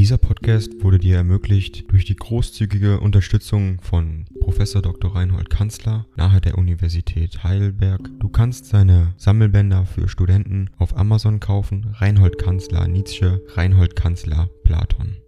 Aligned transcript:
Dieser 0.00 0.16
Podcast 0.16 0.82
wurde 0.82 0.98
dir 0.98 1.16
ermöglicht 1.16 1.92
durch 1.92 2.06
die 2.06 2.16
großzügige 2.16 3.00
Unterstützung 3.00 3.82
von 3.82 4.24
Professor 4.40 4.80
Dr. 4.80 5.14
Reinhold 5.14 5.50
Kanzler 5.50 6.06
nahe 6.16 6.40
der 6.40 6.56
Universität 6.56 7.44
Heidelberg. 7.44 8.08
Du 8.18 8.30
kannst 8.30 8.64
seine 8.64 9.12
Sammelbänder 9.18 9.84
für 9.84 10.08
Studenten 10.08 10.70
auf 10.78 10.96
Amazon 10.96 11.38
kaufen. 11.38 11.94
Reinhold 11.98 12.38
Kanzler 12.38 12.88
Nietzsche, 12.88 13.44
Reinhold 13.48 13.94
Kanzler 13.94 14.48
Platon. 14.64 15.18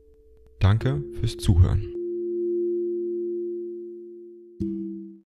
Danke 0.59 1.05
fürs 1.21 1.37
Zuhören. 1.37 1.85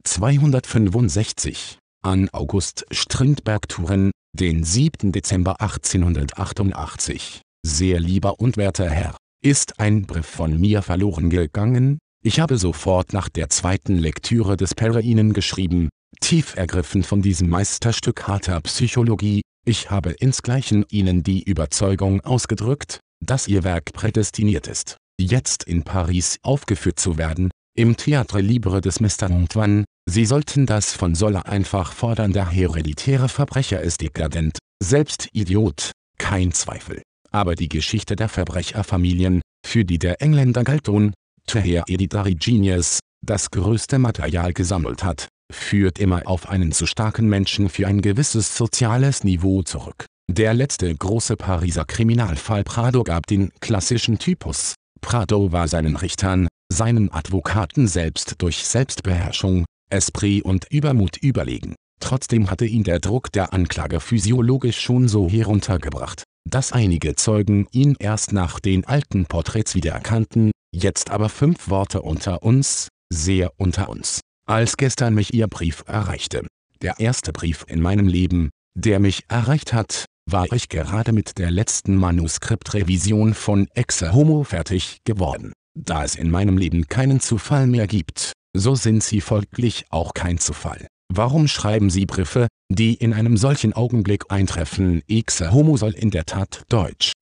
265 0.04 1.78
an 2.02 2.28
August 2.28 2.86
Strindberg 2.92 3.68
Touren, 3.68 4.12
den 4.34 4.62
7. 4.62 5.10
Dezember 5.10 5.60
1888. 5.60 7.42
Sehr 7.64 8.00
lieber 8.00 8.40
und 8.40 8.56
werter 8.56 8.90
Herr, 8.90 9.16
ist 9.42 9.80
ein 9.80 10.06
Brief 10.06 10.26
von 10.26 10.58
mir 10.58 10.82
verloren 10.82 11.28
gegangen? 11.28 11.98
Ich 12.24 12.38
habe 12.38 12.56
sofort 12.58 13.12
nach 13.12 13.28
der 13.28 13.50
zweiten 13.50 13.98
Lektüre 13.98 14.56
des 14.56 14.74
Perre 14.74 15.02
Ihnen 15.02 15.32
geschrieben, 15.32 15.88
tief 16.20 16.54
ergriffen 16.56 17.02
von 17.02 17.22
diesem 17.22 17.50
Meisterstück 17.50 18.28
harter 18.28 18.60
Psychologie, 18.60 19.42
ich 19.66 19.90
habe 19.90 20.12
insgleichen 20.12 20.84
Ihnen 20.90 21.24
die 21.24 21.42
Überzeugung 21.42 22.20
ausgedrückt, 22.20 23.00
dass 23.20 23.48
Ihr 23.48 23.64
Werk 23.64 23.92
prädestiniert 23.92 24.68
ist, 24.68 24.96
jetzt 25.20 25.64
in 25.64 25.82
Paris 25.82 26.36
aufgeführt 26.42 27.00
zu 27.00 27.18
werden, 27.18 27.50
im 27.76 27.96
Théâtre 27.96 28.38
Libre 28.38 28.80
des 28.80 29.00
Mr. 29.00 29.24
Antoine, 29.24 29.84
Sie 30.08 30.24
sollten 30.24 30.66
das 30.66 30.92
von 30.92 31.16
Solla 31.16 31.42
einfach 31.42 31.92
fordern 31.92 32.32
der 32.32 32.48
hereditäre 32.48 33.28
Verbrecher 33.28 33.80
ist 33.80 34.02
dekadent, 34.02 34.58
selbst 34.80 35.28
Idiot, 35.32 35.90
kein 36.18 36.52
Zweifel 36.52 37.02
aber 37.32 37.54
die 37.54 37.68
Geschichte 37.68 38.14
der 38.14 38.28
Verbrecherfamilien, 38.28 39.40
für 39.66 39.84
die 39.84 39.98
der 39.98 40.20
Engländer 40.22 40.64
Galton, 40.64 41.12
The 41.50 41.60
Hereditary 41.60 42.34
Genius, 42.34 43.00
das 43.24 43.50
größte 43.50 43.98
Material 43.98 44.52
gesammelt 44.52 45.02
hat, 45.02 45.28
führt 45.52 45.98
immer 45.98 46.22
auf 46.26 46.48
einen 46.48 46.72
zu 46.72 46.86
starken 46.86 47.28
Menschen 47.28 47.68
für 47.68 47.86
ein 47.86 48.00
gewisses 48.00 48.56
soziales 48.56 49.24
Niveau 49.24 49.62
zurück. 49.62 50.06
Der 50.30 50.54
letzte 50.54 50.94
große 50.94 51.36
Pariser 51.36 51.84
Kriminalfall 51.84 52.64
Prado 52.64 53.02
gab 53.02 53.26
den 53.26 53.50
klassischen 53.60 54.18
Typus. 54.18 54.74
Prado 55.00 55.52
war 55.52 55.68
seinen 55.68 55.96
Richtern, 55.96 56.48
seinen 56.72 57.12
Advokaten 57.12 57.86
selbst 57.86 58.36
durch 58.38 58.64
Selbstbeherrschung, 58.64 59.64
Esprit 59.90 60.44
und 60.44 60.66
Übermut 60.70 61.16
überlegen. 61.18 61.74
Trotzdem 62.00 62.50
hatte 62.50 62.64
ihn 62.64 62.82
der 62.82 62.98
Druck 62.98 63.30
der 63.30 63.52
Anklage 63.52 64.00
physiologisch 64.00 64.80
schon 64.80 65.06
so 65.06 65.28
heruntergebracht, 65.28 66.24
dass 66.48 66.72
einige 66.72 67.14
Zeugen 67.14 67.66
ihn 67.72 67.96
erst 67.98 68.32
nach 68.32 68.60
den 68.60 68.84
alten 68.84 69.26
Porträts 69.26 69.74
wiedererkannten, 69.74 70.50
jetzt 70.74 71.10
aber 71.10 71.28
fünf 71.28 71.68
Worte 71.68 72.02
unter 72.02 72.42
uns, 72.42 72.88
sehr 73.12 73.52
unter 73.56 73.88
uns. 73.88 74.20
Als 74.46 74.76
gestern 74.76 75.14
mich 75.14 75.34
ihr 75.34 75.46
Brief 75.46 75.84
erreichte, 75.86 76.46
der 76.82 76.98
erste 76.98 77.32
Brief 77.32 77.64
in 77.68 77.80
meinem 77.80 78.08
Leben, 78.08 78.50
der 78.74 78.98
mich 78.98 79.24
erreicht 79.28 79.72
hat, 79.72 80.04
war 80.30 80.50
ich 80.52 80.68
gerade 80.68 81.12
mit 81.12 81.38
der 81.38 81.50
letzten 81.50 81.96
Manuskriptrevision 81.96 83.34
von 83.34 83.68
Exe 83.74 84.12
Homo 84.12 84.44
fertig 84.44 84.98
geworden. 85.04 85.52
Da 85.78 86.04
es 86.04 86.16
in 86.16 86.30
meinem 86.30 86.58
Leben 86.58 86.88
keinen 86.88 87.20
Zufall 87.20 87.66
mehr 87.66 87.86
gibt, 87.86 88.32
so 88.54 88.74
sind 88.74 89.02
sie 89.02 89.20
folglich 89.20 89.86
auch 89.90 90.14
kein 90.14 90.38
Zufall. 90.38 90.86
Warum 91.14 91.46
schreiben 91.46 91.90
Sie 91.90 92.06
Briefe, 92.06 92.46
die 92.70 92.94
in 92.94 93.12
einem 93.12 93.36
solchen 93.36 93.74
Augenblick 93.74 94.32
eintreffen? 94.32 95.02
X 95.08 95.42
Homo 95.52 95.76
soll 95.76 95.90
in 95.90 96.10
der 96.10 96.24
Tat 96.24 96.62
Deutsch. 96.70 97.12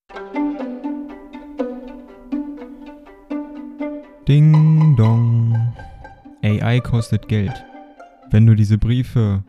Ding 4.28 4.94
dong. 4.96 5.74
AI 6.44 6.78
kostet 6.78 7.26
Geld. 7.26 7.64
Wenn 8.30 8.46
du 8.46 8.54
diese 8.54 8.78
Briefe 8.78 9.42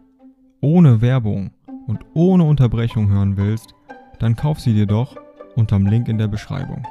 ohne 0.59 1.01
Werbung 1.01 1.51
und 1.85 1.99
ohne 2.15 2.43
Unterbrechung 2.43 3.09
hören 3.09 3.37
willst, 3.37 3.75
dann 4.17 4.35
kauf 4.35 4.59
sie 4.59 4.73
dir 4.73 4.87
doch 4.87 5.17
unterm 5.55 5.85
Link 5.85 6.07
in 6.07 6.17
der 6.17 6.27
Beschreibung. 6.27 6.81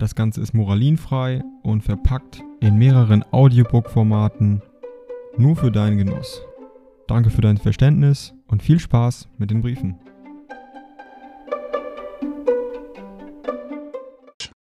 Das 0.00 0.16
Ganze 0.16 0.40
ist 0.40 0.54
moralinfrei 0.54 1.44
und 1.62 1.84
verpackt 1.84 2.42
in 2.58 2.78
mehreren 2.78 3.24
Audiobook-Formaten 3.30 4.60
nur 5.38 5.56
für 5.56 5.70
deinen 5.70 5.98
Genuss. 5.98 6.42
Danke 7.06 7.30
für 7.30 7.40
dein 7.40 7.58
Verständnis 7.58 8.34
und 8.48 8.62
viel 8.62 8.80
Spaß 8.80 9.28
mit 9.38 9.50
den 9.50 9.60
Briefen. 9.60 9.98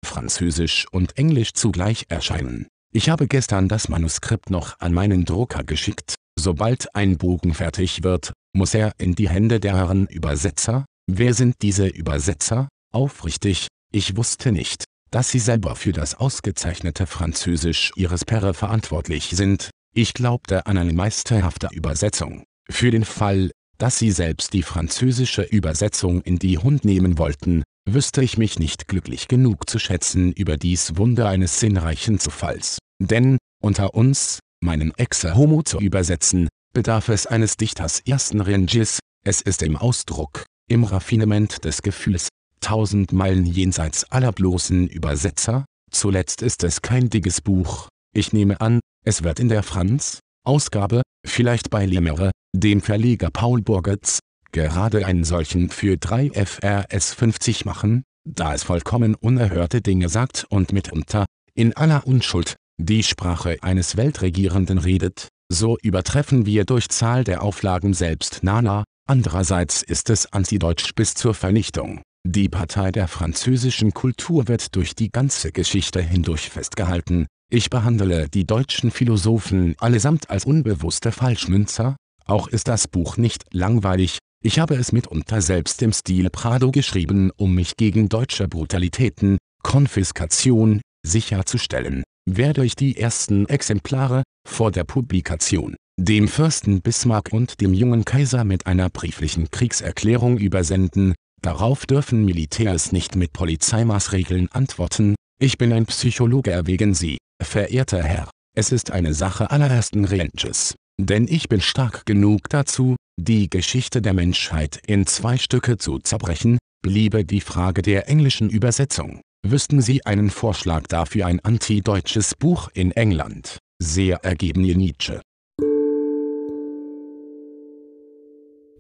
Französisch 0.04 0.86
und 0.90 1.18
Englisch 1.18 1.52
zugleich 1.52 2.06
erscheinen. 2.08 2.66
Ich 2.92 3.08
habe 3.08 3.26
gestern 3.26 3.68
das 3.68 3.88
Manuskript 3.88 4.50
noch 4.50 4.78
an 4.80 4.92
meinen 4.92 5.24
Drucker 5.24 5.64
geschickt. 5.64 6.14
Sobald 6.38 6.94
ein 6.94 7.18
Bogen 7.18 7.52
fertig 7.52 8.02
wird, 8.02 8.32
muss 8.56 8.74
er 8.74 8.92
in 8.98 9.14
die 9.14 9.28
Hände 9.28 9.60
der 9.60 9.76
Herren 9.76 10.06
Übersetzer. 10.06 10.84
Wer 11.06 11.34
sind 11.34 11.56
diese 11.62 11.86
Übersetzer? 11.86 12.68
Aufrichtig, 12.92 13.66
ich 13.92 14.16
wusste 14.16 14.52
nicht, 14.52 14.84
dass 15.10 15.30
sie 15.30 15.38
selber 15.38 15.76
für 15.76 15.92
das 15.92 16.14
ausgezeichnete 16.14 17.06
Französisch 17.06 17.92
ihres 17.96 18.24
Perre 18.24 18.54
verantwortlich 18.54 19.30
sind, 19.30 19.70
ich 19.94 20.12
glaubte 20.12 20.66
an 20.66 20.76
eine 20.76 20.92
meisterhafte 20.92 21.68
Übersetzung. 21.72 22.44
Für 22.68 22.90
den 22.90 23.04
Fall, 23.04 23.50
dass 23.78 23.98
Sie 23.98 24.10
selbst 24.10 24.52
die 24.52 24.62
französische 24.62 25.42
Übersetzung 25.42 26.20
in 26.22 26.38
die 26.38 26.58
Hund 26.58 26.84
nehmen 26.84 27.16
wollten, 27.16 27.62
wüsste 27.88 28.22
ich 28.22 28.36
mich 28.36 28.58
nicht 28.58 28.88
glücklich 28.88 29.28
genug 29.28 29.68
zu 29.68 29.78
schätzen 29.78 30.32
über 30.32 30.56
dies 30.56 30.96
Wunder 30.96 31.28
eines 31.28 31.60
sinnreichen 31.60 32.18
Zufalls. 32.18 32.78
Denn, 33.00 33.38
unter 33.62 33.94
uns, 33.94 34.40
meinen 34.60 34.92
Exe 34.96 35.36
Homo 35.36 35.62
zu 35.62 35.78
übersetzen, 35.78 36.48
bedarf 36.72 37.08
es 37.08 37.26
eines 37.26 37.56
Dichters 37.56 38.00
ersten 38.00 38.40
Ranges, 38.40 38.98
es 39.24 39.40
ist 39.42 39.62
im 39.62 39.76
Ausdruck, 39.76 40.44
im 40.68 40.84
Raffinement 40.84 41.64
des 41.64 41.82
Gefühls, 41.82 42.28
tausend 42.60 43.12
Meilen 43.12 43.44
jenseits 43.44 44.10
aller 44.10 44.32
bloßen 44.32 44.88
Übersetzer, 44.88 45.66
zuletzt 45.90 46.42
ist 46.42 46.64
es 46.64 46.82
kein 46.82 47.10
dickes 47.10 47.40
Buch, 47.40 47.88
ich 48.14 48.32
nehme 48.32 48.60
an, 48.60 48.80
es 49.04 49.22
wird 49.22 49.38
in 49.38 49.48
der 49.48 49.62
Franz-Ausgabe, 49.62 51.02
vielleicht 51.26 51.70
bei 51.70 51.86
Lemere, 51.86 52.30
dem 52.54 52.80
Verleger 52.80 53.30
Paul 53.30 53.60
Burgertz, 53.60 54.20
gerade 54.52 55.04
einen 55.06 55.24
solchen 55.24 55.68
für 55.68 55.96
3 55.96 56.30
FRS 56.30 57.12
50 57.12 57.64
machen, 57.64 58.04
da 58.26 58.54
es 58.54 58.62
vollkommen 58.62 59.14
unerhörte 59.14 59.82
Dinge 59.82 60.08
sagt 60.08 60.46
und 60.48 60.72
mitunter, 60.72 61.26
in 61.54 61.76
aller 61.76 62.06
Unschuld, 62.06 62.56
die 62.80 63.02
Sprache 63.02 63.58
eines 63.60 63.96
Weltregierenden 63.96 64.78
redet, 64.78 65.28
so 65.52 65.76
übertreffen 65.82 66.46
wir 66.46 66.64
durch 66.64 66.88
Zahl 66.88 67.24
der 67.24 67.42
Auflagen 67.42 67.92
selbst 67.92 68.42
Nana, 68.42 68.84
andererseits 69.06 69.82
ist 69.82 70.08
es 70.08 70.32
antideutsch 70.32 70.94
bis 70.94 71.14
zur 71.14 71.34
Vernichtung. 71.34 72.00
Die 72.26 72.48
Partei 72.48 72.90
der 72.90 73.06
französischen 73.06 73.92
Kultur 73.92 74.48
wird 74.48 74.74
durch 74.74 74.94
die 74.94 75.10
ganze 75.10 75.52
Geschichte 75.52 76.00
hindurch 76.00 76.48
festgehalten, 76.48 77.26
ich 77.50 77.70
behandle 77.70 78.28
die 78.28 78.46
deutschen 78.46 78.90
Philosophen 78.90 79.74
allesamt 79.78 80.30
als 80.30 80.44
unbewusste 80.44 81.12
Falschmünzer, 81.12 81.96
auch 82.26 82.48
ist 82.48 82.68
das 82.68 82.88
Buch 82.88 83.16
nicht 83.16 83.44
langweilig, 83.52 84.18
ich 84.42 84.58
habe 84.58 84.74
es 84.74 84.92
mitunter 84.92 85.40
selbst 85.40 85.80
im 85.82 85.92
Stil 85.92 86.30
Prado 86.30 86.70
geschrieben 86.70 87.30
um 87.36 87.54
mich 87.54 87.76
gegen 87.76 88.08
deutsche 88.08 88.48
Brutalitäten, 88.48 89.38
Konfiskation, 89.62 90.80
sicherzustellen, 91.06 92.02
werde 92.28 92.64
ich 92.64 92.76
die 92.76 92.98
ersten 92.98 93.48
Exemplare, 93.48 94.22
vor 94.46 94.70
der 94.70 94.84
Publikation, 94.84 95.76
dem 95.98 96.28
Fürsten 96.28 96.82
Bismarck 96.82 97.32
und 97.32 97.60
dem 97.60 97.72
jungen 97.72 98.04
Kaiser 98.04 98.44
mit 98.44 98.66
einer 98.66 98.90
brieflichen 98.90 99.50
Kriegserklärung 99.50 100.38
übersenden, 100.38 101.14
darauf 101.40 101.86
dürfen 101.86 102.24
Militärs 102.24 102.92
nicht 102.92 103.16
mit 103.16 103.32
Polizeimaßregeln 103.32 104.50
antworten, 104.52 105.14
ich 105.40 105.58
bin 105.58 105.72
ein 105.72 105.86
Psychologe 105.86 106.50
erwägen 106.50 106.94
Sie, 106.94 107.18
Verehrter 107.42 108.02
Herr, 108.02 108.30
es 108.56 108.72
ist 108.72 108.90
eine 108.90 109.14
Sache 109.14 109.50
allerersten 109.50 110.04
Ranges, 110.04 110.74
denn 111.00 111.26
ich 111.28 111.48
bin 111.48 111.60
stark 111.60 112.06
genug 112.06 112.48
dazu, 112.48 112.96
die 113.20 113.50
Geschichte 113.50 114.02
der 114.02 114.12
Menschheit 114.12 114.80
in 114.86 115.06
zwei 115.06 115.36
Stücke 115.36 115.76
zu 115.76 115.98
zerbrechen, 115.98 116.58
bliebe 116.82 117.24
die 117.24 117.40
Frage 117.40 117.82
der 117.82 118.08
englischen 118.08 118.50
Übersetzung. 118.50 119.20
Wüssten 119.46 119.82
Sie 119.82 120.06
einen 120.06 120.30
Vorschlag 120.30 120.86
dafür 120.86 121.26
ein 121.26 121.40
antideutsches 121.40 122.34
Buch 122.34 122.70
in 122.72 122.92
England? 122.92 123.58
Sehr 123.82 124.24
ergeben 124.24 124.62
Nietzsche. 124.62 125.20